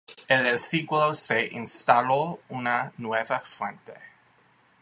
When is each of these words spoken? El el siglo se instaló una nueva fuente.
El 0.27 0.47
el 0.47 0.57
siglo 0.57 1.13
se 1.13 1.45
instaló 1.53 2.39
una 2.49 2.91
nueva 2.97 3.39
fuente. 3.41 3.93